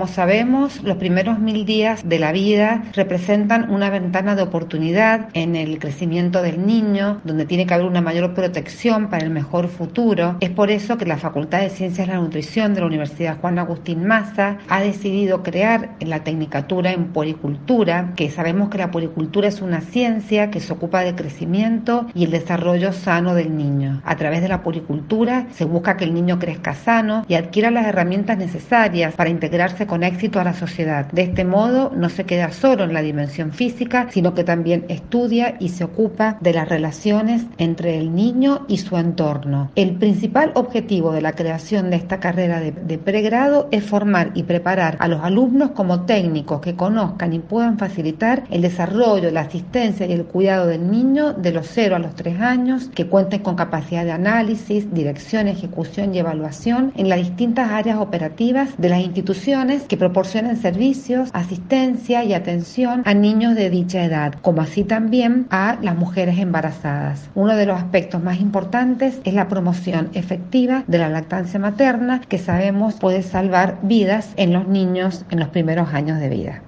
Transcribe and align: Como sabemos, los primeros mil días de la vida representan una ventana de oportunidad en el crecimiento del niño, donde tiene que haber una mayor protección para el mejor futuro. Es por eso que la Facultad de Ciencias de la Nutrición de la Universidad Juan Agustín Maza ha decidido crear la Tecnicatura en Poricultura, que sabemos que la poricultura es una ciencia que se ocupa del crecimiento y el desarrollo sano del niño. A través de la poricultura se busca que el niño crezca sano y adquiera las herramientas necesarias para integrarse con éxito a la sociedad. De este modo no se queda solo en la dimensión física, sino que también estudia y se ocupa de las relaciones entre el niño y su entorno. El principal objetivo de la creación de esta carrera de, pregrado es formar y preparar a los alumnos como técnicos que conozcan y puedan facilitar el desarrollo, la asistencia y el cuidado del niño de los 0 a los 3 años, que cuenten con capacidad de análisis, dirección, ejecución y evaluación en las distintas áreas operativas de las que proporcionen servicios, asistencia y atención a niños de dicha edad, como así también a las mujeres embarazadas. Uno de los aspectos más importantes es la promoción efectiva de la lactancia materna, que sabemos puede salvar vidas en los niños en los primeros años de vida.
Como 0.00 0.10
sabemos, 0.10 0.82
los 0.82 0.96
primeros 0.96 1.40
mil 1.40 1.66
días 1.66 2.08
de 2.08 2.18
la 2.18 2.32
vida 2.32 2.84
representan 2.94 3.70
una 3.70 3.90
ventana 3.90 4.34
de 4.34 4.40
oportunidad 4.40 5.28
en 5.34 5.56
el 5.56 5.78
crecimiento 5.78 6.40
del 6.40 6.64
niño, 6.64 7.20
donde 7.22 7.44
tiene 7.44 7.66
que 7.66 7.74
haber 7.74 7.84
una 7.84 8.00
mayor 8.00 8.32
protección 8.32 9.10
para 9.10 9.24
el 9.24 9.30
mejor 9.30 9.68
futuro. 9.68 10.38
Es 10.40 10.48
por 10.48 10.70
eso 10.70 10.96
que 10.96 11.04
la 11.04 11.18
Facultad 11.18 11.60
de 11.60 11.68
Ciencias 11.68 12.08
de 12.08 12.14
la 12.14 12.20
Nutrición 12.20 12.72
de 12.72 12.80
la 12.80 12.86
Universidad 12.86 13.38
Juan 13.42 13.58
Agustín 13.58 14.06
Maza 14.06 14.56
ha 14.70 14.80
decidido 14.80 15.42
crear 15.42 15.90
la 16.00 16.24
Tecnicatura 16.24 16.92
en 16.92 17.08
Poricultura, 17.08 18.14
que 18.16 18.30
sabemos 18.30 18.70
que 18.70 18.78
la 18.78 18.90
poricultura 18.90 19.48
es 19.48 19.60
una 19.60 19.82
ciencia 19.82 20.50
que 20.50 20.60
se 20.60 20.72
ocupa 20.72 21.02
del 21.02 21.14
crecimiento 21.14 22.06
y 22.14 22.24
el 22.24 22.30
desarrollo 22.30 22.94
sano 22.94 23.34
del 23.34 23.54
niño. 23.54 24.00
A 24.06 24.16
través 24.16 24.40
de 24.40 24.48
la 24.48 24.62
poricultura 24.62 25.48
se 25.52 25.66
busca 25.66 25.98
que 25.98 26.04
el 26.04 26.14
niño 26.14 26.38
crezca 26.38 26.72
sano 26.72 27.26
y 27.28 27.34
adquiera 27.34 27.70
las 27.70 27.84
herramientas 27.84 28.38
necesarias 28.38 29.12
para 29.12 29.28
integrarse 29.28 29.89
con 29.90 30.04
éxito 30.04 30.38
a 30.38 30.44
la 30.44 30.54
sociedad. 30.54 31.10
De 31.10 31.22
este 31.22 31.44
modo 31.44 31.90
no 31.96 32.08
se 32.10 32.24
queda 32.24 32.52
solo 32.52 32.84
en 32.84 32.94
la 32.94 33.02
dimensión 33.02 33.50
física, 33.50 34.06
sino 34.10 34.34
que 34.34 34.44
también 34.44 34.84
estudia 34.88 35.56
y 35.58 35.70
se 35.70 35.82
ocupa 35.82 36.38
de 36.40 36.52
las 36.52 36.68
relaciones 36.68 37.42
entre 37.58 37.98
el 37.98 38.14
niño 38.14 38.66
y 38.68 38.78
su 38.78 38.96
entorno. 38.96 39.72
El 39.74 39.96
principal 39.96 40.52
objetivo 40.54 41.10
de 41.10 41.22
la 41.22 41.32
creación 41.32 41.90
de 41.90 41.96
esta 41.96 42.20
carrera 42.20 42.60
de, 42.60 42.98
pregrado 42.98 43.66
es 43.72 43.82
formar 43.82 44.30
y 44.34 44.44
preparar 44.44 44.96
a 45.00 45.08
los 45.08 45.24
alumnos 45.24 45.72
como 45.72 46.02
técnicos 46.02 46.60
que 46.60 46.76
conozcan 46.76 47.32
y 47.32 47.40
puedan 47.40 47.76
facilitar 47.76 48.44
el 48.48 48.62
desarrollo, 48.62 49.32
la 49.32 49.40
asistencia 49.40 50.06
y 50.06 50.12
el 50.12 50.24
cuidado 50.24 50.68
del 50.68 50.88
niño 50.88 51.32
de 51.32 51.50
los 51.50 51.66
0 51.66 51.96
a 51.96 51.98
los 51.98 52.14
3 52.14 52.40
años, 52.40 52.90
que 52.94 53.08
cuenten 53.08 53.42
con 53.42 53.56
capacidad 53.56 54.04
de 54.04 54.12
análisis, 54.12 54.94
dirección, 54.94 55.48
ejecución 55.48 56.14
y 56.14 56.20
evaluación 56.20 56.92
en 56.94 57.08
las 57.08 57.18
distintas 57.18 57.72
áreas 57.72 57.98
operativas 57.98 58.68
de 58.78 58.88
las 58.88 59.00
que 59.78 59.96
proporcionen 59.96 60.56
servicios, 60.56 61.30
asistencia 61.32 62.24
y 62.24 62.34
atención 62.34 63.02
a 63.04 63.14
niños 63.14 63.54
de 63.54 63.70
dicha 63.70 64.04
edad, 64.04 64.34
como 64.42 64.62
así 64.62 64.82
también 64.82 65.46
a 65.50 65.78
las 65.80 65.96
mujeres 65.96 66.38
embarazadas. 66.38 67.30
Uno 67.34 67.54
de 67.54 67.66
los 67.66 67.78
aspectos 67.78 68.22
más 68.22 68.40
importantes 68.40 69.20
es 69.24 69.34
la 69.34 69.48
promoción 69.48 70.10
efectiva 70.14 70.82
de 70.88 70.98
la 70.98 71.08
lactancia 71.08 71.60
materna, 71.60 72.20
que 72.20 72.38
sabemos 72.38 72.94
puede 72.94 73.22
salvar 73.22 73.78
vidas 73.82 74.30
en 74.36 74.52
los 74.52 74.66
niños 74.66 75.24
en 75.30 75.38
los 75.38 75.48
primeros 75.48 75.94
años 75.94 76.18
de 76.18 76.28
vida. 76.28 76.62